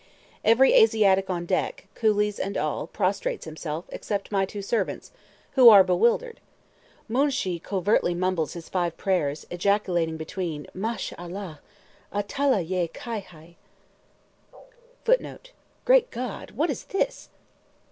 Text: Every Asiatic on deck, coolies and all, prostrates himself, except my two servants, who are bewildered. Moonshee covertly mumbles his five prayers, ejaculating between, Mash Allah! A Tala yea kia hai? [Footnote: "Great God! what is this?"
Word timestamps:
Every 0.43 0.73
Asiatic 0.73 1.29
on 1.29 1.45
deck, 1.45 1.85
coolies 1.93 2.39
and 2.39 2.57
all, 2.57 2.87
prostrates 2.87 3.45
himself, 3.45 3.85
except 3.89 4.31
my 4.31 4.47
two 4.47 4.63
servants, 4.63 5.11
who 5.51 5.69
are 5.69 5.83
bewildered. 5.83 6.39
Moonshee 7.07 7.59
covertly 7.59 8.15
mumbles 8.15 8.53
his 8.53 8.67
five 8.67 8.97
prayers, 8.97 9.45
ejaculating 9.51 10.17
between, 10.17 10.65
Mash 10.73 11.13
Allah! 11.19 11.61
A 12.11 12.23
Tala 12.23 12.61
yea 12.61 12.87
kia 12.87 13.19
hai? 13.19 13.57
[Footnote: 15.05 15.51
"Great 15.85 16.09
God! 16.09 16.49
what 16.53 16.71
is 16.71 16.85
this?" 16.85 17.29